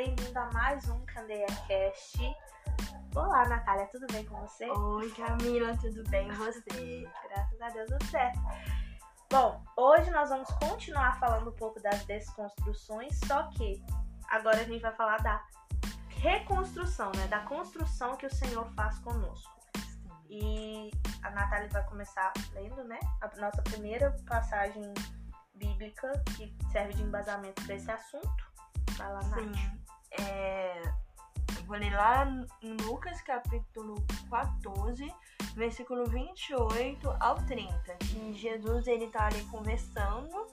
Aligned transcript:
bem-vindo 0.00 0.38
a 0.38 0.50
mais 0.52 0.88
um 0.88 1.04
CandeaCast. 1.04 2.34
Olá, 3.14 3.46
Natália, 3.46 3.86
tudo 3.88 4.06
bem 4.10 4.24
com 4.24 4.40
você? 4.40 4.64
Oi, 4.70 5.10
Camila, 5.10 5.76
tudo 5.76 6.02
bem 6.08 6.26
e 6.26 6.32
você? 6.36 7.06
Graças 7.28 7.60
a 7.60 7.68
Deus, 7.68 7.90
tudo 7.90 8.04
certo. 8.06 8.40
Bom, 9.30 9.62
hoje 9.76 10.10
nós 10.10 10.30
vamos 10.30 10.48
continuar 10.52 11.20
falando 11.20 11.50
um 11.50 11.52
pouco 11.52 11.78
das 11.82 12.02
desconstruções, 12.06 13.20
só 13.26 13.48
que 13.48 13.84
agora 14.30 14.62
a 14.62 14.64
gente 14.64 14.80
vai 14.80 14.96
falar 14.96 15.18
da 15.18 15.44
reconstrução, 16.08 17.12
né? 17.14 17.26
Da 17.26 17.40
construção 17.40 18.16
que 18.16 18.24
o 18.24 18.34
Senhor 18.34 18.72
faz 18.72 18.98
conosco. 19.00 19.52
E 20.30 20.90
a 21.22 21.30
Natália 21.30 21.68
vai 21.68 21.84
começar 21.84 22.32
lendo, 22.54 22.82
né? 22.84 22.98
A 23.20 23.28
nossa 23.38 23.60
primeira 23.60 24.16
passagem 24.26 24.94
bíblica 25.56 26.10
que 26.38 26.56
serve 26.72 26.94
de 26.94 27.02
embasamento 27.02 27.62
para 27.66 27.74
esse 27.74 27.90
assunto. 27.90 28.50
Vai 28.96 29.12
lá, 29.12 29.20
Nath. 29.24 29.79
É, 30.18 30.82
vou 31.66 31.76
ler 31.76 31.94
lá 31.94 32.26
em 32.62 32.76
Lucas 32.78 33.20
capítulo 33.22 34.04
14, 34.28 35.12
versículo 35.54 36.06
28 36.06 37.16
ao 37.20 37.36
30, 37.36 37.94
que 37.96 38.32
Jesus 38.32 38.86
ele 38.86 39.08
tá 39.08 39.26
ali 39.26 39.44
conversando 39.44 40.46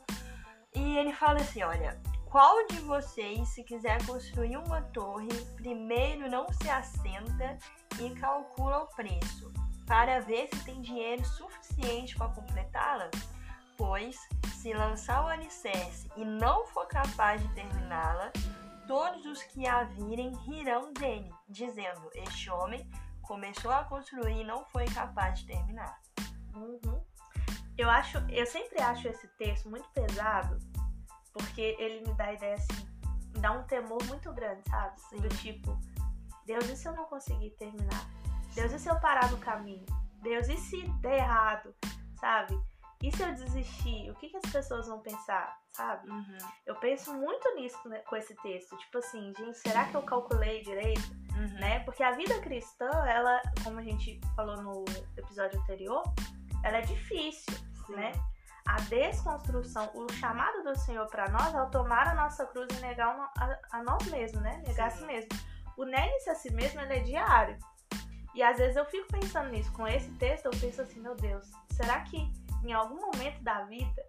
e 0.76 0.98
ele 0.98 1.14
fala 1.14 1.40
assim, 1.40 1.64
olha, 1.64 2.00
qual 2.30 2.68
de 2.68 2.80
vocês, 2.82 3.50
se 3.50 3.64
quiser 3.64 4.06
construir 4.06 4.58
uma 4.58 4.82
torre, 4.82 5.30
primeiro 5.56 6.30
não 6.30 6.46
se 6.54 6.70
assenta 6.70 7.58
e 8.00 8.10
calcula 8.12 8.84
o 8.84 8.88
preço, 8.88 9.52
para 9.88 10.20
ver 10.20 10.50
se 10.54 10.64
tem 10.66 10.82
dinheiro 10.82 11.26
suficiente 11.26 12.16
para 12.16 12.30
completá-la? 12.30 13.10
Pois, 13.78 14.18
se 14.54 14.74
lançar 14.74 15.24
o 15.24 15.28
alicerce 15.28 16.10
e 16.16 16.26
não 16.26 16.68
for 16.68 16.88
capaz 16.88 17.42
de 17.42 17.48
terminá-la, 17.56 18.32
todos 19.08 19.26
os 19.26 19.44
que 19.44 19.66
a 19.66 19.84
virem 19.84 20.36
rirão 20.38 20.92
dele, 20.94 21.32
dizendo: 21.48 22.10
Este 22.14 22.50
homem 22.50 22.90
começou 23.22 23.72
a 23.72 23.84
construir 23.86 24.42
e 24.42 24.44
não 24.44 24.66
foi 24.66 24.86
capaz 24.86 25.40
de 25.40 25.48
terminar. 25.48 26.00
Uhum. 26.54 27.02
Eu 27.78 27.90
acho, 27.90 28.18
eu 28.30 28.46
sempre 28.46 28.82
acho 28.82 29.08
esse 29.08 29.28
texto 29.38 29.70
muito 29.70 29.88
pesado, 29.90 30.58
porque 31.32 31.76
ele 31.80 32.08
me 32.08 32.14
dá 32.16 32.26
a 32.26 32.34
ideia 32.34 32.56
assim, 32.56 32.88
dá 33.40 33.52
um 33.52 33.64
temor 33.64 34.04
muito 34.06 34.32
grande, 34.34 34.68
sabe? 34.70 35.00
Sim. 35.02 35.18
Do 35.18 35.30
tipo, 35.30 35.78
Deus, 36.46 36.68
e 36.70 36.76
se 36.76 36.88
eu 36.88 36.96
não 36.96 37.06
conseguir 37.06 37.52
terminar? 37.52 38.10
Deus, 38.56 38.72
e 38.74 38.80
se 38.80 38.90
eu 38.90 39.00
parar 39.00 39.30
no 39.32 39.38
caminho? 39.38 39.86
Deus, 40.22 40.50
e 40.50 40.58
se 40.58 40.82
der 41.02 41.20
errado? 41.20 41.74
Sabe? 42.20 42.60
E 43.02 43.16
se 43.16 43.22
eu 43.22 43.32
desistir? 43.34 44.10
O 44.10 44.16
que, 44.16 44.30
que 44.30 44.38
as 44.38 44.52
pessoas 44.52 44.88
vão 44.88 45.00
pensar? 45.00 45.56
Sabe? 45.72 46.10
Uhum. 46.10 46.38
Eu 46.66 46.76
penso 46.76 47.14
muito 47.14 47.56
nisso 47.56 47.88
né, 47.88 48.00
com 48.00 48.16
esse 48.16 48.36
texto. 48.36 48.76
Tipo 48.78 48.98
assim, 48.98 49.34
gente, 49.38 49.58
será 49.60 49.86
que 49.86 49.96
eu 49.96 50.02
calculei 50.02 50.64
direito? 50.64 51.28
Uhum. 51.36 51.60
né? 51.60 51.80
Porque 51.82 52.02
a 52.02 52.12
vida 52.12 52.40
cristã, 52.42 52.90
ela, 53.06 53.40
como 53.64 53.80
a 53.80 53.84
gente 53.84 54.20
falou 54.36 54.58
no 54.58 54.86
episódio 55.16 55.60
anterior, 55.60 56.02
ela 56.64 56.78
é 56.78 56.82
difícil, 56.82 57.54
Sim. 57.86 57.96
né? 57.96 58.12
A 58.66 58.82
desconstrução, 58.82 59.90
o 59.94 60.12
chamado 60.14 60.64
do 60.64 60.76
Senhor 60.76 61.06
para 61.08 61.30
nós 61.30 61.54
é 61.54 61.62
o 61.62 61.70
tomar 61.70 62.08
a 62.08 62.16
nossa 62.16 62.46
cruz 62.48 62.68
e 62.76 62.82
negar 62.82 63.32
a, 63.38 63.60
a 63.72 63.84
nós 63.84 64.04
mesmos, 64.08 64.42
né? 64.42 64.62
Negar 64.66 64.88
a 64.88 64.90
si 64.90 65.00
Sim. 65.00 65.06
mesmo. 65.06 65.30
O 65.78 65.86
negue-se 65.86 66.30
a 66.32 66.36
si 66.36 66.52
mesmo, 66.52 66.82
é 66.82 67.00
diário. 67.00 67.58
E 68.34 68.42
às 68.42 68.58
vezes 68.58 68.76
eu 68.76 68.86
fico 68.86 69.08
pensando 69.08 69.50
nisso. 69.50 69.72
Com 69.74 69.88
esse 69.88 70.10
texto, 70.14 70.48
eu 70.48 70.52
penso 70.60 70.82
assim, 70.82 71.00
meu 71.00 71.16
Deus, 71.16 71.50
será 71.72 72.02
que 72.02 72.32
em 72.64 72.74
algum 72.74 73.00
momento 73.00 73.42
da 73.44 73.64
vida 73.64 74.06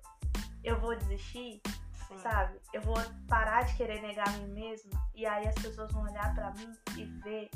eu 0.63 0.79
vou 0.81 0.97
desistir? 0.97 1.61
Sim. 2.09 2.19
sabe? 2.19 2.59
Eu 2.73 2.81
vou 2.83 2.97
parar 3.29 3.65
de 3.65 3.75
querer 3.75 4.01
negar 4.01 4.27
a 4.29 4.33
mim 4.33 4.49
mesma 4.49 4.91
e 5.15 5.27
aí 5.27 5.47
as 5.47 5.55
pessoas 5.57 5.93
vão 5.93 6.03
olhar 6.05 6.35
pra 6.35 6.51
mim 6.53 6.73
e 6.97 7.05
ver 7.05 7.51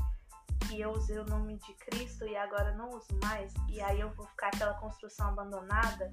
que 0.69 0.81
eu 0.81 0.91
usei 0.91 1.19
o 1.19 1.25
nome 1.25 1.57
de 1.57 1.73
Cristo 1.75 2.27
e 2.27 2.37
agora 2.37 2.73
não 2.75 2.91
uso 2.91 3.09
mais 3.25 3.53
e 3.69 3.81
aí 3.81 4.01
eu 4.01 4.11
vou 4.11 4.27
ficar 4.27 4.49
aquela 4.49 4.75
construção 4.75 5.29
abandonada. 5.29 6.13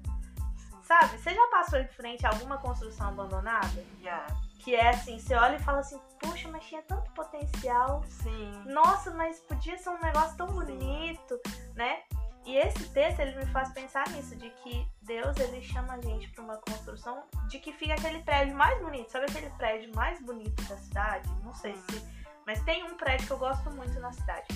Sim. 0.56 0.82
Sabe? 0.82 1.18
Você 1.18 1.34
já 1.34 1.46
passou 1.48 1.78
em 1.78 1.88
frente 1.88 2.26
a 2.26 2.30
alguma 2.30 2.58
construção 2.58 3.08
abandonada? 3.08 3.84
Já. 4.02 4.26
Que 4.58 4.74
é 4.74 4.90
assim, 4.90 5.18
você 5.18 5.34
olha 5.34 5.56
e 5.56 5.60
fala 5.60 5.80
assim, 5.80 6.00
puxa, 6.18 6.48
mas 6.48 6.64
tinha 6.64 6.82
tanto 6.82 7.10
potencial. 7.12 8.02
Sim. 8.08 8.52
Nossa, 8.66 9.10
mas 9.12 9.38
podia 9.40 9.78
ser 9.78 9.90
um 9.90 10.00
negócio 10.00 10.36
tão 10.36 10.48
bonito, 10.48 11.40
né? 11.74 12.02
E 12.46 12.56
esse 12.56 12.88
texto 12.90 13.20
ele 13.20 13.36
me 13.36 13.46
faz 13.46 13.70
pensar 13.72 14.08
nisso, 14.10 14.34
de 14.34 14.50
que 14.50 14.88
Deus 15.02 15.36
ele 15.36 15.62
chama 15.62 15.94
a 15.94 16.00
gente 16.00 16.28
para 16.30 16.42
uma 16.42 16.56
construção 16.56 17.22
de 17.48 17.58
que 17.58 17.72
fica 17.72 17.94
aquele 17.94 18.22
prédio 18.22 18.56
mais 18.56 18.80
bonito. 18.80 19.10
Sabe 19.10 19.26
aquele 19.26 19.50
prédio 19.50 19.94
mais 19.94 20.20
bonito 20.22 20.62
da 20.64 20.76
cidade? 20.76 21.28
Não 21.44 21.54
sei 21.54 21.76
se. 21.76 22.02
Mas 22.46 22.62
tem 22.64 22.82
um 22.84 22.96
prédio 22.96 23.26
que 23.26 23.32
eu 23.32 23.38
gosto 23.38 23.70
muito 23.70 23.98
na 24.00 24.12
cidade. 24.12 24.46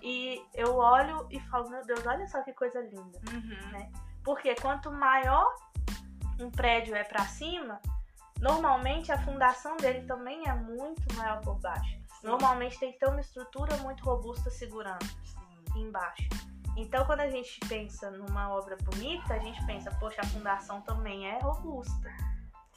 E 0.00 0.40
eu 0.54 0.76
olho 0.76 1.26
e 1.30 1.40
falo, 1.40 1.68
meu 1.68 1.84
Deus, 1.84 2.06
olha 2.06 2.26
só 2.28 2.42
que 2.42 2.52
coisa 2.52 2.80
linda. 2.80 3.20
Uhum. 3.32 3.70
Né? 3.72 3.90
Porque 4.22 4.54
quanto 4.54 4.90
maior 4.90 5.52
um 6.40 6.50
prédio 6.50 6.94
é 6.94 7.02
para 7.02 7.26
cima, 7.26 7.80
normalmente 8.40 9.10
a 9.10 9.18
fundação 9.18 9.76
dele 9.76 10.06
também 10.06 10.46
é 10.46 10.54
muito 10.54 11.12
maior 11.16 11.40
por 11.40 11.58
baixo. 11.58 11.98
Sim. 12.20 12.28
Normalmente 12.28 12.78
tem 12.78 12.92
que 12.92 12.98
ter 12.98 13.08
uma 13.08 13.20
estrutura 13.20 13.76
muito 13.78 14.04
robusta 14.04 14.48
segurando 14.50 15.04
Sim. 15.24 15.88
embaixo. 15.88 16.28
Então, 16.76 17.06
quando 17.06 17.20
a 17.20 17.30
gente 17.30 17.58
pensa 17.68 18.10
numa 18.10 18.54
obra 18.54 18.76
bonita, 18.82 19.34
a 19.34 19.38
gente 19.38 19.64
pensa, 19.64 19.90
poxa, 19.98 20.20
a 20.20 20.26
fundação 20.26 20.82
também 20.82 21.26
é 21.26 21.38
robusta. 21.38 22.12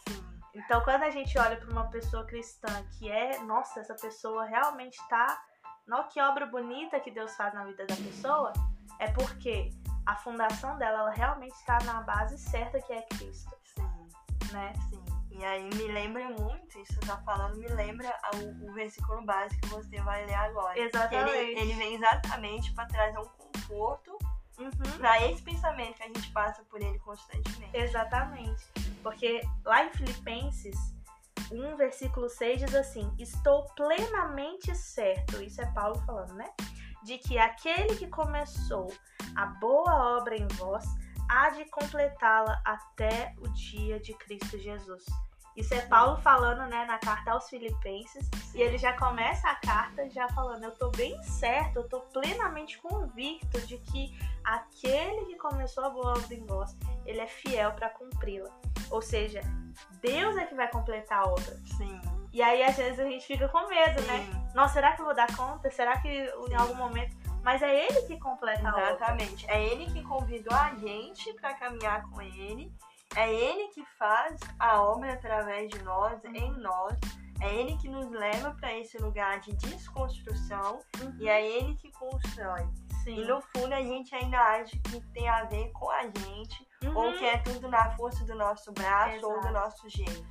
Sim. 0.08 0.24
Então, 0.56 0.82
quando 0.82 1.04
a 1.04 1.10
gente 1.10 1.38
olha 1.38 1.58
para 1.58 1.70
uma 1.70 1.90
pessoa 1.90 2.26
cristã 2.26 2.70
que 2.98 3.12
é, 3.12 3.40
nossa, 3.40 3.82
essa 3.82 3.96
pessoa 3.96 4.46
realmente 4.46 4.98
tá, 5.10 5.42
nó 5.86 6.04
que 6.04 6.22
obra 6.22 6.46
bonita 6.46 7.00
que 7.00 7.12
Deus 7.12 7.36
faz 7.36 7.54
na 7.54 7.66
vida 7.66 7.86
da 7.86 7.96
pessoa, 7.96 8.54
é 9.00 9.12
porque 9.12 9.70
a 10.06 10.16
fundação 10.16 10.78
dela, 10.78 11.00
ela 11.00 11.12
realmente 11.12 11.54
está 11.56 11.78
na 11.84 12.02
base 12.02 12.38
certa 12.38 12.81
que 12.81 12.94
é 12.94 13.02
Cristo, 13.02 13.56
Sim. 13.66 14.54
né? 14.54 14.74
Sim. 14.90 15.04
E 15.31 15.46
aí 15.46 15.64
me 15.64 15.88
lembra 15.88 16.28
muito, 16.30 16.80
isso 16.80 17.00
tá 17.02 17.18
falando, 17.18 17.58
me 17.58 17.68
lembra 17.68 18.14
o, 18.36 18.70
o 18.70 18.74
versículo 18.74 19.24
básico 19.26 19.62
que 19.62 19.68
você 19.70 20.02
vai 20.02 20.26
ler 20.26 20.34
agora. 20.34 20.78
Exatamente. 20.78 21.38
Ele, 21.38 21.60
ele 21.60 21.74
vem 21.74 21.96
exatamente 21.96 22.74
para 22.74 22.86
trazer 22.88 23.20
um 23.20 23.30
conforto 23.69 24.18
Uhum. 24.57 24.97
para 24.97 25.25
esse 25.25 25.41
pensamento 25.41 25.96
que 25.96 26.03
a 26.03 26.07
gente 26.07 26.30
passa 26.34 26.62
por 26.66 26.81
ele 26.81 27.00
constantemente. 27.00 27.78
Exatamente. 27.78 28.62
Porque 29.02 29.41
lá 29.63 29.85
em 29.85 29.90
Filipenses 29.91 30.75
1, 31.50 31.78
versículo 31.78 32.28
6 32.28 32.59
diz 32.59 32.75
assim: 32.75 33.09
Estou 33.18 33.63
plenamente 33.75 34.75
certo, 34.75 35.41
isso 35.41 35.62
é 35.62 35.66
Paulo 35.68 35.96
falando, 36.06 36.34
né? 36.34 36.52
De 37.03 37.18
que 37.19 37.38
aquele 37.38 37.96
que 37.96 38.07
começou 38.07 38.94
a 39.38 39.46
boa 39.46 40.18
obra 40.18 40.36
em 40.36 40.47
vós 40.57 40.84
há 41.30 41.51
de 41.51 41.63
completá-la 41.69 42.62
até 42.66 43.34
o 43.38 43.47
dia 43.53 43.97
de 43.97 44.13
Cristo 44.16 44.57
Jesus. 44.57 45.06
Isso 45.59 45.74
é 45.74 45.81
Paulo 45.81 46.16
falando, 46.22 46.70
né, 46.70 46.86
na 46.86 46.97
carta 46.97 47.31
aos 47.31 47.50
Filipenses, 47.50 48.30
e 48.56 48.62
ele 48.62 48.78
já 48.78 48.94
começa 48.94 49.50
a 49.50 49.56
carta 49.56 50.09
já 50.09 50.30
falando: 50.30 50.64
Eu 50.64 50.72
tô 50.72 50.90
bem 50.92 51.22
certo, 51.22 51.80
eu 51.80 51.90
tô 51.90 52.00
plenamente 52.00 52.78
convicto 52.78 53.59
de 53.68 53.78
que 53.78 54.18
aquele 54.42 55.25
que 55.25 55.36
começou 55.36 55.84
a 55.84 55.90
boa 55.90 56.12
obra 56.12 56.34
em 56.34 56.46
vós, 56.46 56.78
ele 57.06 57.19
é 57.19 57.28
fiel 57.28 57.74
para 57.74 57.90
cumpri-la. 57.90 58.50
Ou 58.90 59.02
seja, 59.02 59.42
Deus 60.02 60.38
é 60.38 60.46
que 60.46 60.56
vai 60.56 60.69
completar 60.69 61.24
a 61.24 61.25
obra. 61.25 61.58
Sim. 61.78 62.00
E 62.31 62.42
aí 62.42 62.64
às 62.64 62.78
vezes 62.78 62.98
a 62.98 63.03
gente 63.03 63.28
fica 63.28 63.50
com 63.50 63.68
medo, 63.68 64.02
né? 64.03 64.25
Sim. 64.31 64.48
Nossa, 64.56 64.75
será 64.75 64.94
que 64.94 65.02
eu 65.02 65.06
vou 65.06 65.14
dar 65.14 65.36
conta? 65.36 65.69
Será 65.69 66.00
que 66.00 66.08
em 66.08 66.56
algum 66.56 66.75
momento. 66.75 67.18
Mas 67.44 67.62
é 67.62 67.86
ele 67.86 68.02
que 68.03 68.18
completa 68.18 68.66
a 68.66 68.72
obra. 68.72 68.92
Exatamente. 68.92 69.50
É 69.50 69.62
ele 69.62 69.88
que 69.88 70.02
convidou 70.03 70.56
a 70.56 70.74
gente 70.75 71.34
para 71.34 71.54
caminhar 71.56 72.10
com 72.10 72.22
ele. 72.22 72.72
É 73.16 73.34
ele 73.34 73.68
que 73.70 73.84
faz 73.98 74.40
a 74.60 74.82
obra 74.82 75.14
através 75.14 75.70
de 75.70 75.82
nós, 75.84 76.24
Uhum. 76.24 76.36
em 76.36 76.52
nós. 76.62 76.98
É 77.42 77.54
ele 77.56 77.78
que 77.78 77.88
nos 77.88 78.10
leva 78.12 78.52
para 78.60 78.74
esse 78.78 78.98
lugar 78.98 79.40
de 79.40 79.54
desconstrução 79.56 80.80
Uhum. 81.02 81.16
e 81.20 81.28
é 81.30 81.46
ele 81.46 81.74
que 81.76 81.92
constrói. 81.94 82.68
Sim. 83.04 83.22
E 83.22 83.26
no 83.26 83.42
fundo 83.42 83.74
a 83.74 83.82
gente 83.82 84.14
ainda 84.14 84.38
acha 84.38 84.78
que 84.78 85.02
tem 85.14 85.28
a 85.30 85.44
ver 85.46 85.72
com 85.72 85.90
a 85.90 86.04
gente, 86.04 86.68
Uhum. 86.84 86.98
ou 86.98 87.14
que 87.14 87.26
é 87.26 87.38
tudo 87.38 87.70
na 87.70 87.96
força 87.96 88.26
do 88.26 88.36
nosso 88.36 88.72
braço 88.74 89.26
ou 89.26 89.34
do 89.42 89.48
Exato. 89.48 89.54
nosso 89.54 89.90
jeito. 89.90 90.26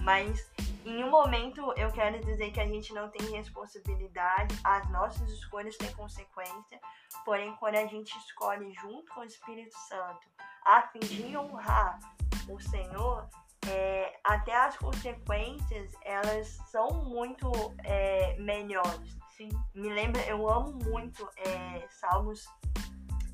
Mas 0.00 0.50
em 0.84 1.02
um 1.02 1.10
momento 1.10 1.72
eu 1.76 1.90
quero 1.92 2.20
dizer 2.24 2.50
que 2.52 2.60
a 2.60 2.66
gente 2.66 2.92
não 2.94 3.08
tem 3.10 3.30
responsabilidade, 3.30 4.54
as 4.64 4.88
nossas 4.90 5.28
escolhas 5.30 5.76
têm 5.76 5.92
consequência, 5.92 6.80
porém 7.24 7.54
quando 7.56 7.76
a 7.76 7.86
gente 7.86 8.16
escolhe 8.18 8.70
junto 8.74 9.12
com 9.14 9.20
o 9.20 9.24
Espírito 9.24 9.76
Santo 9.88 10.26
a 10.64 10.82
fim 10.82 11.00
de 11.00 11.36
honrar 11.36 11.98
o 12.48 12.60
Senhor, 12.60 13.28
é, 13.66 14.18
até 14.24 14.54
as 14.54 14.76
consequências 14.76 15.92
elas 16.04 16.46
são 16.70 17.04
muito 17.04 17.50
é, 17.84 18.36
melhores. 18.38 19.18
Sim. 19.36 19.48
Me 19.74 19.88
lembra, 19.88 20.22
eu 20.26 20.48
amo 20.48 20.72
muito 20.84 21.28
é, 21.36 21.86
Salmos, 21.88 22.46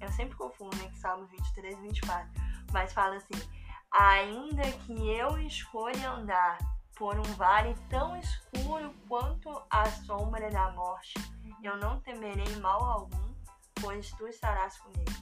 eu 0.01 0.11
sempre 0.13 0.37
confundo, 0.37 0.77
né, 0.77 0.89
que 0.89 0.99
Salmos 0.99 1.31
23 1.31 1.79
e 1.79 1.83
24, 1.83 2.29
mas 2.73 2.93
fala 2.93 3.17
assim, 3.17 3.49
ainda 3.91 4.63
que 4.63 5.11
eu 5.11 5.39
escolha 5.39 6.11
andar 6.11 6.59
por 6.97 7.19
um 7.19 7.35
vale 7.35 7.75
tão 7.91 8.17
escuro 8.17 8.93
quanto 9.09 9.63
a 9.71 9.85
sombra 9.87 10.51
da 10.51 10.71
morte. 10.73 11.15
Eu 11.63 11.77
não 11.77 12.01
temerei 12.01 12.57
mal 12.57 12.83
algum, 12.83 13.35
pois 13.81 14.11
tu 14.13 14.27
estarás 14.27 14.79
comigo. 14.79 15.13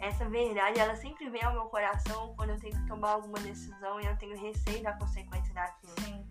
Essa 0.00 0.28
verdade, 0.28 0.78
ela 0.78 0.96
sempre 0.96 1.28
vem 1.30 1.42
ao 1.42 1.52
meu 1.52 1.66
coração 1.66 2.34
quando 2.36 2.50
eu 2.50 2.60
tenho 2.60 2.74
que 2.74 2.86
tomar 2.86 3.12
alguma 3.12 3.38
decisão 3.38 4.00
e 4.00 4.06
eu 4.06 4.16
tenho 4.18 4.38
receio 4.38 4.82
da 4.82 4.92
consequência 4.94 5.54
daquilo. 5.54 5.94
Sim. 6.00 6.28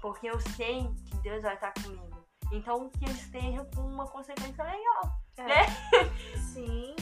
Porque 0.00 0.28
eu 0.28 0.40
sei 0.40 0.88
que 1.06 1.16
Deus 1.18 1.42
vai 1.42 1.54
estar 1.54 1.72
comigo. 1.74 2.26
Então 2.50 2.90
que 2.90 3.04
ele 3.04 3.14
esteja 3.14 3.64
com 3.74 3.82
uma 3.82 4.06
consequência 4.08 4.64
legal. 4.64 5.20
É. 5.36 5.44
Né? 5.44 5.66
Sim. 6.52 6.96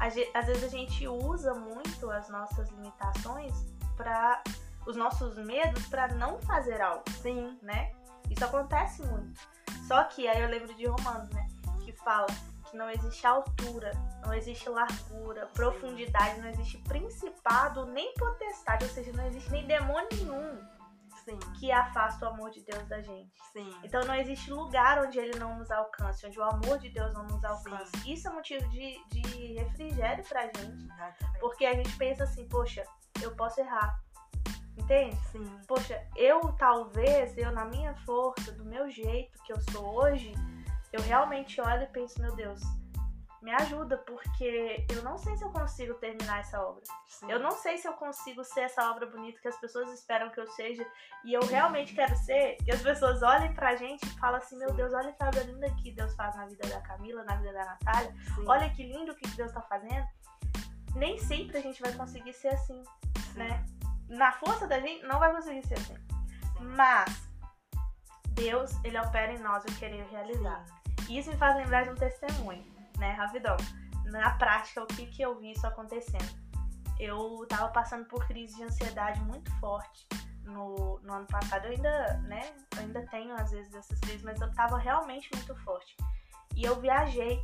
Às 0.00 0.14
vezes 0.14 0.62
a 0.62 0.68
gente 0.68 1.08
usa 1.08 1.54
muito 1.54 2.08
as 2.10 2.28
nossas 2.28 2.68
limitações 2.70 3.52
para 3.96 4.42
os 4.86 4.96
nossos 4.96 5.36
medos 5.38 5.86
para 5.88 6.08
não 6.14 6.40
fazer 6.42 6.80
algo, 6.80 7.02
Sim. 7.20 7.58
né? 7.62 7.92
Isso 8.30 8.44
acontece 8.44 9.02
muito. 9.02 9.40
Só 9.86 10.04
que 10.04 10.28
aí 10.28 10.40
eu 10.40 10.48
lembro 10.48 10.72
de 10.74 10.86
Romanos, 10.86 11.28
né? 11.30 11.46
Que 11.84 11.92
fala 11.92 12.26
que 12.70 12.76
não 12.76 12.90
existe 12.90 13.26
altura, 13.26 13.90
não 14.24 14.34
existe 14.34 14.68
largura, 14.68 15.46
profundidade, 15.54 16.40
não 16.40 16.48
existe 16.48 16.78
principado 16.78 17.86
nem 17.86 18.12
potestade, 18.14 18.84
ou 18.84 18.90
seja, 18.90 19.12
não 19.12 19.26
existe 19.26 19.50
nem 19.50 19.66
demônio 19.66 20.08
nenhum 20.12 20.78
Sim. 21.24 21.38
que 21.58 21.70
afasta 21.70 22.24
o 22.24 22.28
amor 22.28 22.50
de 22.50 22.62
Deus 22.62 22.86
da 22.88 23.00
gente. 23.02 23.32
Sim. 23.52 23.70
Então 23.84 24.02
não 24.06 24.14
existe 24.14 24.50
lugar 24.50 25.04
onde 25.04 25.18
ele 25.18 25.38
não 25.38 25.58
nos 25.58 25.70
alcance, 25.70 26.26
onde 26.26 26.38
o 26.38 26.42
amor 26.42 26.78
de 26.78 26.88
Deus 26.88 27.12
não 27.12 27.24
nos 27.24 27.44
alcance. 27.44 27.92
Isso 28.06 28.28
é 28.28 28.32
motivo 28.32 28.66
de, 28.70 28.98
de 29.08 29.54
refrigério 29.54 30.24
pra 30.24 30.42
gente. 30.42 30.84
Exatamente. 30.84 31.40
Porque 31.40 31.66
a 31.66 31.74
gente 31.74 31.96
pensa 31.96 32.24
assim, 32.24 32.48
poxa, 32.48 32.84
eu 33.22 33.34
posso 33.36 33.60
errar. 33.60 34.00
Entende? 34.76 35.16
Sim. 35.32 35.60
Poxa, 35.66 36.02
eu 36.16 36.40
talvez, 36.52 37.36
eu 37.36 37.50
na 37.52 37.64
minha 37.64 37.94
força, 38.06 38.52
do 38.52 38.64
meu 38.64 38.88
jeito 38.88 39.42
que 39.42 39.52
eu 39.52 39.60
sou 39.72 39.84
hoje, 39.96 40.32
eu 40.92 41.02
realmente 41.02 41.60
olho 41.60 41.82
e 41.82 41.86
penso, 41.88 42.20
meu 42.20 42.34
Deus, 42.34 42.60
me 43.40 43.52
ajuda, 43.52 43.96
porque 43.98 44.84
eu 44.90 45.02
não 45.02 45.16
sei 45.16 45.36
se 45.36 45.44
eu 45.44 45.50
consigo 45.50 45.94
terminar 45.94 46.40
essa 46.40 46.60
obra. 46.60 46.82
Sim. 47.06 47.30
Eu 47.30 47.38
não 47.38 47.52
sei 47.52 47.78
se 47.78 47.86
eu 47.86 47.92
consigo 47.92 48.42
ser 48.42 48.62
essa 48.62 48.90
obra 48.90 49.06
bonita 49.06 49.40
que 49.40 49.48
as 49.48 49.58
pessoas 49.60 49.90
esperam 49.92 50.30
que 50.30 50.40
eu 50.40 50.46
seja. 50.48 50.84
E 51.24 51.34
eu 51.34 51.40
realmente 51.42 51.94
quero 51.94 52.16
ser. 52.16 52.56
Que 52.64 52.72
as 52.72 52.82
pessoas 52.82 53.22
olhem 53.22 53.54
pra 53.54 53.76
gente 53.76 54.04
e 54.04 54.18
falem 54.18 54.38
assim: 54.38 54.58
Meu 54.58 54.70
Sim. 54.70 54.76
Deus, 54.76 54.92
olha 54.92 55.12
que 55.12 55.22
obra 55.22 55.42
linda 55.44 55.70
que 55.76 55.92
Deus 55.92 56.14
faz 56.16 56.34
na 56.36 56.46
vida 56.46 56.68
da 56.68 56.80
Camila, 56.80 57.22
na 57.24 57.36
vida 57.36 57.52
da 57.52 57.64
Natália. 57.64 58.12
Sim. 58.34 58.44
Olha 58.46 58.70
que 58.70 58.82
lindo 58.82 59.14
que 59.14 59.28
Deus 59.28 59.52
tá 59.52 59.62
fazendo. 59.62 60.06
Nem 60.96 61.16
sempre 61.18 61.58
a 61.58 61.60
gente 61.60 61.80
vai 61.80 61.92
conseguir 61.92 62.32
ser 62.32 62.48
assim, 62.48 62.82
Sim. 63.32 63.38
né? 63.38 63.64
Na 64.08 64.32
força 64.32 64.66
da 64.66 64.80
gente, 64.80 65.04
não 65.06 65.20
vai 65.20 65.32
conseguir 65.32 65.64
ser 65.64 65.74
assim. 65.74 65.94
Sim. 65.94 66.64
Mas 66.76 67.28
Deus, 68.30 68.72
ele 68.82 68.98
opera 68.98 69.32
em 69.32 69.38
nós 69.38 69.62
o 69.64 69.78
querer 69.78 70.04
realizar. 70.10 70.64
E 71.08 71.18
isso 71.18 71.30
me 71.30 71.36
faz 71.36 71.56
lembrar 71.56 71.84
de 71.84 71.90
um 71.90 71.94
testemunho, 71.94 72.64
né, 72.98 73.12
rapidão. 73.12 73.56
Na 74.04 74.30
prática, 74.36 74.82
o 74.82 74.86
que, 74.86 75.06
que 75.06 75.22
eu 75.22 75.38
vi 75.38 75.52
isso 75.52 75.66
acontecendo? 75.66 76.48
Eu 76.98 77.46
tava 77.48 77.68
passando 77.68 78.06
por 78.06 78.26
crise 78.26 78.56
de 78.56 78.62
ansiedade 78.64 79.20
muito 79.20 79.50
forte 79.60 80.06
no, 80.42 80.98
no 81.00 81.12
ano 81.14 81.26
passado. 81.26 81.66
Eu 81.66 81.72
ainda, 81.72 82.14
né, 82.24 82.52
eu 82.74 82.80
ainda 82.82 83.06
tenho 83.06 83.34
às 83.34 83.50
vezes 83.50 83.72
essas 83.74 83.98
crises, 84.00 84.22
mas 84.22 84.40
eu 84.40 84.50
tava 84.54 84.78
realmente 84.78 85.28
muito 85.34 85.54
forte. 85.62 85.96
E 86.56 86.64
eu 86.64 86.80
viajei 86.80 87.40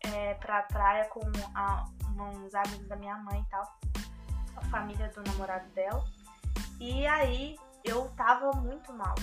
é, 0.00 0.34
pra 0.34 0.62
praia 0.64 1.04
com 1.06 1.20
a- 1.54 1.84
uns 2.16 2.54
amigos 2.54 2.86
da 2.88 2.96
minha 2.96 3.16
mãe 3.18 3.40
e 3.40 3.44
tal, 3.50 3.78
a 4.56 4.60
família 4.70 5.08
do 5.10 5.22
namorado 5.22 5.68
dela. 5.70 6.04
E 6.80 7.06
aí 7.06 7.56
eu 7.84 8.08
tava 8.16 8.50
muito 8.52 8.92
mal. 8.92 9.14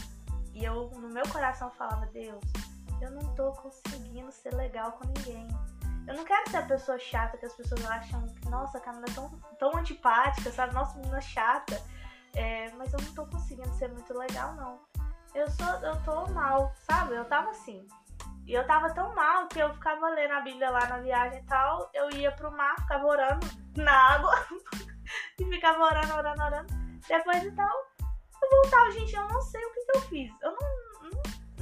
E 0.53 0.63
eu, 0.63 0.89
no 0.91 1.09
meu 1.09 1.27
coração, 1.29 1.69
falava: 1.71 2.05
Deus, 2.07 2.43
eu 3.01 3.11
não 3.11 3.35
tô 3.35 3.51
conseguindo 3.53 4.31
ser 4.31 4.53
legal 4.53 4.93
com 4.93 5.07
ninguém. 5.07 5.47
Eu 6.07 6.15
não 6.15 6.23
quero 6.23 6.49
ser 6.49 6.57
a 6.57 6.65
pessoa 6.65 6.99
chata 6.99 7.37
que 7.37 7.45
as 7.45 7.53
pessoas 7.53 7.83
acham 7.85 8.27
que, 8.27 8.49
nossa, 8.49 8.77
a 8.77 8.81
Camila 8.81 9.05
é 9.09 9.13
tão, 9.13 9.29
tão 9.57 9.75
antipática, 9.77 10.51
sabe? 10.51 10.73
Nossa, 10.73 10.97
menina 10.97 11.19
chata. 11.19 11.81
É, 12.35 12.69
mas 12.71 12.93
eu 12.93 12.99
não 13.01 13.13
tô 13.13 13.25
conseguindo 13.25 13.73
ser 13.73 13.89
muito 13.89 14.13
legal, 14.15 14.53
não. 14.55 14.81
Eu 15.33 15.49
sou, 15.49 15.67
eu 15.81 16.01
tô 16.03 16.27
mal, 16.33 16.73
sabe? 16.87 17.15
Eu 17.15 17.25
tava 17.25 17.49
assim. 17.49 17.87
E 18.45 18.53
eu 18.53 18.65
tava 18.67 18.93
tão 18.93 19.15
mal 19.15 19.47
que 19.47 19.59
eu 19.59 19.73
ficava 19.73 20.09
lendo 20.09 20.33
a 20.33 20.41
Bíblia 20.41 20.69
lá 20.69 20.85
na 20.87 20.99
viagem 20.99 21.39
e 21.39 21.45
tal. 21.45 21.89
Eu 21.93 22.11
ia 22.11 22.31
pro 22.31 22.51
mar, 22.51 22.75
ficava 22.81 23.05
orando 23.05 23.47
na 23.75 23.91
água. 23.91 24.31
e 25.39 25.45
ficava 25.45 25.83
orando, 25.83 26.13
orando, 26.13 26.43
orando. 26.43 26.73
Depois 27.07 27.43
e 27.43 27.51
tal, 27.51 27.75
eu 28.41 28.49
voltava, 28.49 28.91
gente, 28.91 29.15
eu 29.15 29.27
não 29.27 29.41
sei 29.41 29.63
o 29.65 29.73
que, 29.73 29.85
que 29.85 29.97
eu 29.97 30.01
fiz. 30.01 30.33
Eu 30.41 30.51
não, 30.51 30.94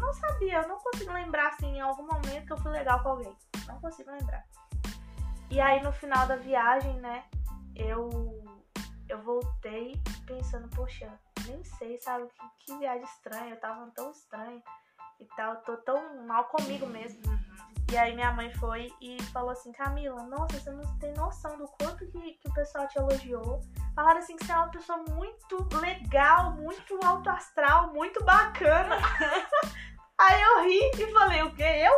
não, 0.04 0.08
não 0.08 0.14
sabia, 0.14 0.62
eu 0.62 0.68
não 0.68 0.78
consigo 0.80 1.14
lembrar 1.14 1.48
assim 1.48 1.78
em 1.78 1.82
algum 1.82 2.04
momento 2.04 2.46
que 2.46 2.54
eu 2.54 2.58
fui 2.58 2.72
legal 2.72 3.02
com 3.02 3.10
alguém. 3.10 3.38
Não 3.68 3.80
consigo 3.80 4.12
lembrar. 4.12 4.44
E 5.50 5.62
aí 5.62 5.82
no 5.82 5.94
final 5.94 6.28
da 6.28 6.36
viagem, 6.36 7.00
né, 7.00 7.24
eu 7.76 8.44
eu 9.08 9.22
voltei 9.22 10.02
pensando, 10.26 10.68
poxa, 10.70 11.08
nem 11.46 11.64
sei, 11.64 12.00
sabe, 12.00 12.28
que, 12.28 12.66
que 12.66 12.80
viagem 12.80 13.04
estranha, 13.04 13.54
eu 13.54 13.60
tava 13.60 13.92
tão 13.92 14.12
estranha 14.12 14.62
e 15.20 15.26
tal, 15.36 15.58
tô 15.58 15.78
tão 15.78 16.26
mal 16.26 16.46
comigo 16.46 16.88
mesmo. 16.88 17.22
E 17.92 17.98
aí 17.98 18.16
minha 18.16 18.32
mãe 18.32 18.52
foi 18.56 18.92
e 19.00 19.22
falou 19.26 19.52
assim, 19.52 19.72
Camila, 19.72 20.24
nossa, 20.24 20.60
você 20.60 20.72
não 20.72 20.98
tem 20.98 21.14
noção 21.14 21.56
do 21.58 21.68
quanto 21.68 22.08
que, 22.08 22.34
que 22.34 22.50
o 22.50 22.54
pessoal 22.54 22.88
te 22.88 22.98
elogiou. 22.98 23.62
Falaram 23.94 24.18
assim 24.18 24.36
que 24.36 24.46
você 24.46 24.52
é 24.52 24.58
uma 24.58 24.72
pessoa 24.72 25.04
muito 25.10 25.68
legal, 25.78 26.54
muito 26.54 27.00
alto 27.06 27.30
astral, 27.30 27.94
muito 27.94 28.24
bacana. 28.24 28.98
aí 30.20 30.42
eu 30.42 30.64
ri 30.64 30.92
e 30.98 31.12
falei, 31.12 31.44
o 31.44 31.56
quê? 31.56 31.64
Eu? 31.64 31.94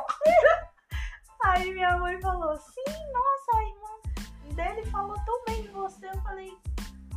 aí 1.46 1.72
minha 1.72 1.98
mãe 1.98 2.20
falou, 2.22 2.58
sim, 2.58 2.84
nossa, 3.14 3.58
a 3.58 3.64
irmã 3.64 3.96
dele 4.56 4.90
falou 4.90 5.16
tão 5.26 5.44
bem 5.46 5.62
de 5.62 5.68
você. 5.70 6.08
Eu 6.08 6.22
falei, 6.22 6.52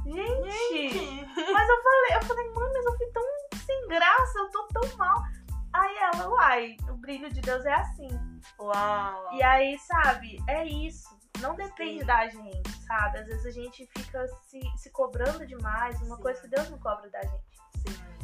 gente, 0.04 1.26
mas 1.52 1.68
eu 1.68 1.82
falei, 1.82 2.16
eu 2.16 2.22
falei, 2.22 2.52
mãe, 2.52 2.72
mas 2.72 2.84
eu 2.84 2.96
fui 2.96 3.06
tão 3.06 3.22
sem 3.64 3.88
graça, 3.88 4.38
eu 4.38 4.50
tô 4.50 4.66
tão 4.68 4.96
mal. 4.96 5.22
Aí 5.72 5.96
ela, 5.98 6.28
uai, 6.30 6.76
o 6.88 6.94
brilho 6.94 7.32
de 7.32 7.40
Deus 7.40 7.64
é 7.64 7.74
assim. 7.74 8.08
Uau! 8.58 9.34
E 9.34 9.42
aí, 9.42 9.78
sabe, 9.78 10.42
é 10.48 10.64
isso. 10.64 11.16
Não 11.40 11.54
depende 11.54 12.00
Sim. 12.00 12.06
da 12.06 12.26
gente, 12.26 12.70
sabe? 12.84 13.18
Às 13.18 13.26
vezes 13.26 13.46
a 13.46 13.50
gente 13.50 13.86
fica 13.96 14.26
se, 14.26 14.60
se 14.76 14.90
cobrando 14.90 15.46
demais, 15.46 16.00
uma 16.02 16.16
Sim. 16.16 16.23
coisa 16.23 16.40
que 16.40 16.49
Deus 16.49 16.68
não 16.70 16.78
cobra 16.78 17.08
da 17.11 17.23
gente. 17.23 17.48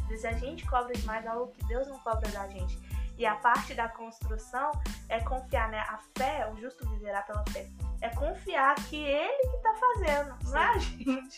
Sim. 0.05 0.09
Vezes 0.09 0.25
a 0.25 0.31
gente 0.33 0.65
cobra 0.65 0.93
demais 0.93 1.25
algo 1.27 1.51
que 1.51 1.65
Deus 1.65 1.87
não 1.87 1.99
cobra 1.99 2.29
da 2.31 2.47
gente. 2.47 2.79
E 3.17 3.25
a 3.25 3.35
parte 3.35 3.73
da 3.73 3.87
construção 3.87 4.71
é 5.07 5.21
confiar, 5.21 5.69
né? 5.69 5.79
A 5.87 5.99
fé, 6.17 6.51
o 6.51 6.57
justo 6.59 6.87
viverá 6.89 7.21
pela 7.21 7.43
fé. 7.49 7.67
É 8.01 8.09
confiar 8.09 8.75
que 8.75 8.97
ele 8.97 9.49
que 9.49 9.57
tá 9.63 9.73
fazendo, 9.73 10.37
não 10.43 10.57
é 10.57 10.65
a 10.65 10.77
gente. 10.77 11.35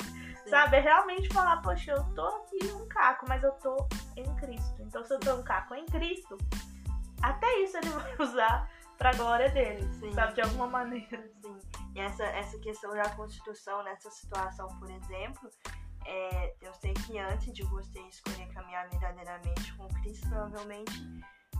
Sabe? 0.50 0.78
É 0.78 0.80
realmente 0.80 1.30
falar, 1.30 1.62
poxa, 1.62 1.92
eu 1.92 2.04
tô 2.16 2.26
aqui 2.26 2.72
um 2.74 2.88
caco, 2.88 3.26
mas 3.28 3.44
eu 3.44 3.52
tô 3.54 3.88
em 4.16 4.36
Cristo. 4.38 4.82
Então 4.82 5.04
se 5.06 5.14
eu 5.14 5.20
tô 5.20 5.36
um 5.36 5.44
caco 5.44 5.76
em 5.76 5.86
Cristo, 5.86 6.38
até 7.22 7.60
isso 7.60 7.78
ele 7.78 7.90
vai 7.92 8.16
usar 8.20 8.70
pra 8.98 9.14
glória 9.14 9.50
dele, 9.50 9.84
Sim. 9.96 10.12
sabe? 10.14 10.34
De 10.34 10.42
alguma 10.42 10.68
maneira. 10.68 11.30
Sim. 11.42 11.60
E 11.96 12.00
essa, 12.00 12.24
essa 12.24 12.58
questão 12.60 12.92
da 12.92 13.10
Constituição, 13.10 13.84
nessa 13.84 14.10
situação, 14.10 14.68
por 14.80 14.90
exemplo, 14.90 15.50
é, 16.08 16.56
eu 16.62 16.74
sei 16.76 16.94
que 16.94 17.18
antes 17.20 17.52
de 17.54 17.64
você 17.64 18.00
escolher 18.02 18.48
caminhar 18.54 18.90
verdadeiramente 18.90 19.74
com 19.76 19.88
Cristo, 19.90 20.28
provavelmente 20.30 20.94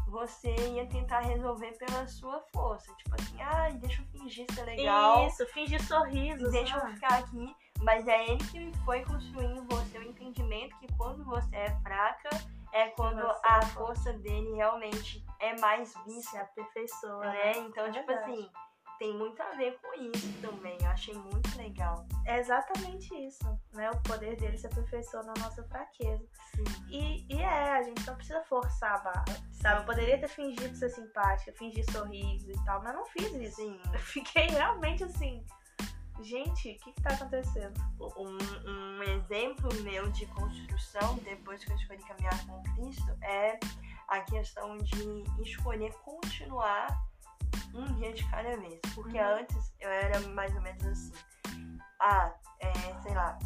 você 0.08 0.56
ia 0.70 0.88
tentar 0.88 1.20
resolver 1.20 1.74
pela 1.78 2.08
sua 2.08 2.40
força. 2.54 2.94
Tipo 2.96 3.16
assim, 3.20 3.42
ai, 3.42 3.74
deixa 3.74 4.02
eu 4.02 4.06
fingir 4.08 4.46
ser 4.54 4.64
legal. 4.64 5.28
Isso, 5.28 5.46
fingir 5.48 5.84
sorrisos. 5.84 6.52
Deixa 6.52 6.78
eu 6.78 6.94
ficar 6.94 7.20
aqui, 7.20 7.54
mas 7.82 8.08
é 8.08 8.30
ele 8.30 8.44
que 8.46 8.72
foi 8.86 9.04
construindo 9.04 9.64
você 9.68 9.98
o 10.00 10.04
entendimento 10.04 10.78
que 10.80 10.88
quando 10.96 11.26
você 11.26 11.56
é 11.56 11.76
fraca, 11.82 12.30
é 12.74 12.88
quando 12.90 13.22
Você 13.22 13.42
a 13.44 13.58
é 13.58 13.66
força 13.68 14.14
dele 14.14 14.54
realmente 14.56 15.26
é 15.40 15.60
mais 15.60 15.90
se 15.90 16.04
vista, 16.06 16.40
aperfeiçoa, 16.42 17.26
né? 17.26 17.32
né? 17.32 17.58
Então, 17.60 17.86
É 17.86 17.92
tipo 17.92 18.08
verdade. 18.08 18.32
assim, 18.32 18.50
tem 19.00 19.14
muito 19.14 19.42
a 19.42 19.52
ver 19.56 19.80
com 19.82 19.94
isso 20.02 20.32
também. 20.42 20.78
Eu 20.82 20.88
achei 20.88 21.14
muito 21.14 21.58
legal. 21.58 22.06
É 22.26 22.40
exatamente 22.40 23.14
isso, 23.16 23.60
né? 23.74 23.90
O 23.92 24.00
poder 24.04 24.36
dele 24.36 24.58
se 24.58 24.68
aperfeiçoa 24.68 25.24
na 25.24 25.34
nossa 25.40 25.64
fraqueza. 25.64 26.26
Sim. 26.56 26.64
E, 26.90 27.36
e 27.36 27.42
é, 27.42 27.74
a 27.74 27.84
gente 27.84 28.06
não 28.06 28.16
precisa 28.16 28.42
forçar 28.44 28.96
a 28.96 28.98
barra, 29.00 29.26
sabe? 29.52 29.82
Eu 29.82 29.86
poderia 29.86 30.20
ter 30.20 30.28
fingido 30.28 30.76
ser 30.76 30.90
simpática, 30.90 31.54
fingir 31.54 31.90
sorriso 31.92 32.52
e 32.52 32.66
tal, 32.66 32.82
mas 32.84 32.96
não 32.96 33.06
fiz 33.06 33.32
isso. 33.34 33.58
Sim. 33.58 33.80
Eu 33.94 34.00
fiquei 34.00 34.48
realmente 34.48 35.04
assim, 35.04 35.46
gente, 36.22 36.72
o 36.72 36.78
que 36.80 36.92
que 36.94 37.02
tá 37.02 37.14
acontecendo? 37.14 37.80
Um, 38.00 38.38
um 38.70 39.04
exemplo 39.04 39.70
meu 39.84 40.10
de 40.12 40.26
construção, 40.28 41.16
depois 41.24 41.64
que 41.64 41.72
eu 41.72 41.76
escolhi 41.76 42.04
caminhar 42.04 42.46
com 42.48 42.64
Cristo, 42.74 43.18
é 43.22 43.60
a 44.08 44.22
questão 44.22 44.78
de 44.78 45.24
escolher 45.42 45.94
continuar 46.04 46.88
um 47.74 47.86
dia 47.96 48.14
de 48.14 48.28
cada 48.30 48.56
vez. 48.58 48.80
Porque 48.96 49.18
Uhum. 49.20 49.40
antes 49.40 49.74
eu 49.80 49.90
era 49.90 50.20
mais 50.30 50.54
ou 50.56 50.62
menos 50.62 50.86
assim. 50.86 51.14
Ah, 52.00 52.32
é, 52.60 52.74
sei 53.02 53.14
lá, 53.16 53.38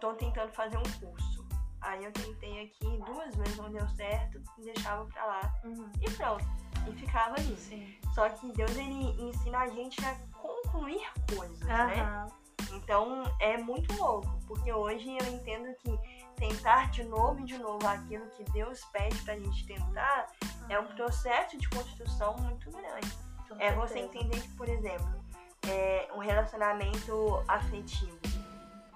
tô 0.00 0.14
tentando 0.14 0.52
fazer 0.52 0.76
um 0.78 0.82
curso. 1.00 1.46
Aí 1.80 2.04
eu 2.04 2.12
tentei 2.12 2.64
aqui 2.64 2.98
duas 3.04 3.34
vezes, 3.36 3.56
não 3.56 3.70
deu 3.70 3.86
certo, 3.90 4.42
deixava 4.58 5.04
pra 5.06 5.24
lá 5.24 5.54
Uhum. 5.64 5.90
e 6.00 6.10
pronto. 6.10 6.44
E 6.88 6.92
ficava 6.94 7.34
ali. 7.38 7.56
Sim. 7.56 7.96
Só 8.14 8.28
que 8.28 8.50
Deus 8.52 8.70
ele 8.76 9.22
ensina 9.22 9.58
a 9.58 9.68
gente 9.68 10.04
a 10.04 10.14
concluir 10.38 11.06
coisas, 11.34 11.58
né? 11.60 12.00
Aham. 12.00 12.26
Então 12.72 13.24
é 13.40 13.56
muito 13.56 13.92
louco, 13.94 14.38
porque 14.46 14.72
hoje 14.72 15.16
eu 15.20 15.34
entendo 15.34 15.72
que 15.76 15.98
tentar 16.36 16.90
de 16.90 17.04
novo 17.04 17.40
e 17.40 17.44
de 17.44 17.56
novo 17.58 17.86
aquilo 17.86 18.28
que 18.30 18.44
Deus 18.52 18.84
pede 18.86 19.16
pra 19.22 19.36
gente 19.38 19.66
tentar 19.66 20.26
é 20.68 20.78
um 20.78 20.86
processo 20.88 21.56
de 21.56 21.68
construção 21.68 22.36
muito 22.38 22.70
grande. 22.70 23.10
Com 23.48 23.56
É 23.60 23.72
você 23.74 23.94
certeza. 23.94 24.18
entender 24.18 24.40
que, 24.40 24.48
por 24.56 24.68
exemplo, 24.68 25.24
é, 25.68 26.08
um 26.14 26.18
relacionamento 26.18 27.42
afetivo, 27.48 28.18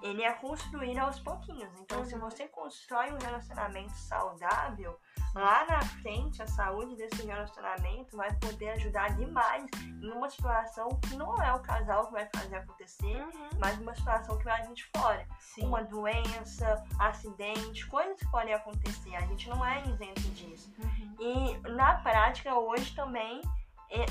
ele 0.01 0.23
é 0.23 0.33
construído 0.33 0.97
aos 0.99 1.19
pouquinhos. 1.19 1.71
Então, 1.79 2.03
se 2.05 2.15
Uhum. 2.15 2.21
você 2.21 2.47
constrói 2.47 3.11
um 3.13 3.17
relacionamento 3.17 3.93
saudável, 3.93 4.99
lá 5.35 5.65
na 5.65 5.81
frente 5.81 6.41
a 6.41 6.47
saúde 6.47 6.95
desse 6.95 7.25
relacionamento 7.25 8.17
vai 8.17 8.33
poder 8.35 8.69
ajudar 8.71 9.15
demais 9.15 9.65
em 10.01 10.09
uma 10.11 10.29
situação 10.29 10.89
que 11.07 11.15
não 11.15 11.35
é 11.41 11.53
o 11.53 11.59
casal 11.61 12.07
que 12.07 12.13
vai 12.13 12.27
fazer 12.35 12.55
acontecer, 12.57 13.15
Uhum. 13.17 13.49
mas 13.59 13.77
uma 13.79 13.93
situação 13.93 14.37
que 14.37 14.43
vai 14.43 14.61
vir 14.63 14.73
de 14.73 14.85
fora. 14.95 15.25
Sim. 15.39 15.65
Uma 15.67 15.83
doença, 15.83 16.83
acidente, 16.99 17.85
coisas 17.87 18.17
que 18.17 18.29
podem 18.31 18.53
acontecer. 18.53 19.15
A 19.15 19.21
gente 19.27 19.49
não 19.49 19.65
é 19.65 19.81
isento 19.87 20.21
disso. 20.31 20.73
Uhum. 20.79 21.15
E 21.19 21.57
na 21.69 21.95
prática 22.01 22.55
hoje 22.55 22.95
também 22.95 23.41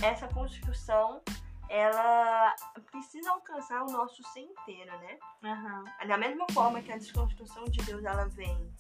essa 0.02 0.28
construção 0.28 1.22
ela 1.70 2.54
precisa 2.90 3.30
alcançar 3.30 3.84
o 3.84 3.92
nosso 3.92 4.22
ser 4.32 4.40
inteiro, 4.40 4.90
né? 4.98 5.16
Aham. 5.44 5.84
Da 6.06 6.18
mesma 6.18 6.44
forma 6.52 6.82
que 6.82 6.90
a 6.90 6.98
desconstrução 6.98 7.64
de 7.66 7.80
Deus 7.84 8.04
ela 8.04 8.26
vem 8.26 8.74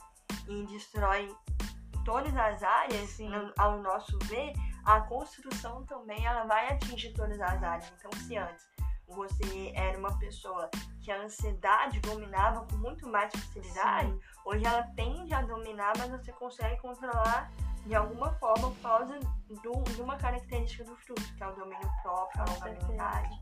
e 0.48 0.66
destrói 0.66 1.32
todas 2.04 2.36
as 2.36 2.62
áreas, 2.64 3.10
Sim. 3.10 3.30
ao 3.56 3.78
nosso 3.80 4.18
ver, 4.24 4.52
a 4.84 5.00
construção 5.02 5.84
também 5.86 6.26
ela 6.26 6.44
vai 6.44 6.72
atingir 6.72 7.12
todas 7.12 7.40
as 7.40 7.62
áreas. 7.62 7.92
Então, 7.96 8.10
se 8.22 8.36
antes 8.36 8.68
você 9.06 9.72
era 9.74 9.96
uma 9.96 10.18
pessoa 10.18 10.68
que 11.00 11.12
a 11.12 11.22
ansiedade 11.22 12.00
dominava 12.00 12.66
com 12.66 12.76
muito 12.76 13.08
mais 13.08 13.32
facilidade, 13.32 14.10
Sim. 14.10 14.20
Hoje 14.44 14.64
ela 14.64 14.82
tende 14.96 15.32
a 15.32 15.42
dominar, 15.42 15.92
mas 15.96 16.10
você 16.10 16.32
consegue 16.32 16.80
controlar 16.80 17.52
de 17.86 17.94
alguma 17.94 18.32
forma 18.34 18.70
por 18.70 18.80
causa 18.82 19.18
do- 19.18 19.82
de 19.94 20.00
uma 20.02 20.16
característica 20.16 20.84
do 20.84 20.96
fruto, 20.96 21.22
que 21.36 21.42
é 21.42 21.46
o 21.48 21.52
domínio 21.54 21.90
próprio, 22.02 22.42
a 22.42 22.44
longanimidade. 22.52 23.34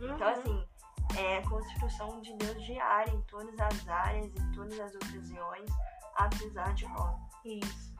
Então, 0.00 0.16
Uhum. 0.16 0.24
assim, 0.40 0.68
é 1.18 1.38
a 1.38 1.48
construção 1.48 2.20
de 2.20 2.32
Deus 2.36 2.62
diária 2.64 3.10
em 3.12 3.20
todas 3.22 3.58
as 3.58 3.88
áreas, 3.88 4.26
em 4.26 4.52
todas 4.52 4.78
as 4.80 4.94
ocasiões, 4.94 5.70
apesar 6.16 6.72
de 6.74 6.86
nós. 6.88 7.16
Isso. 7.44 7.92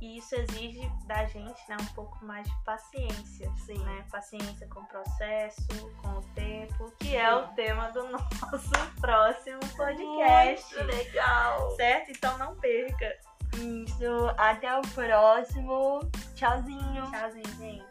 E 0.00 0.18
isso 0.18 0.32
exige 0.36 0.88
da 1.06 1.24
gente 1.24 1.60
né, 1.68 1.76
um 1.80 1.94
pouco 1.94 2.24
mais 2.24 2.48
de 2.48 2.64
paciência. 2.64 3.50
Sim. 3.66 3.78
Né? 3.78 4.06
Paciência 4.12 4.68
com 4.68 4.80
o 4.80 4.86
processo, 4.86 5.66
com 6.02 6.08
o 6.10 6.22
tempo, 6.36 6.92
que 7.00 7.16
é 7.16 7.34
o 7.34 7.48
tema 7.54 7.90
do 7.90 8.04
nosso 8.10 8.70
próximo 9.00 9.58
podcast. 9.76 10.72
Muito 10.76 10.86
legal! 10.96 11.70
Certo? 11.72 12.10
Então 12.12 12.38
não 12.38 12.54
perca. 12.60 13.12
Isso, 13.58 14.34
até 14.36 14.78
o 14.78 14.82
próximo. 14.82 16.00
Tchauzinho! 16.34 17.10
Tchauzinho, 17.10 17.56
gente. 17.58 17.88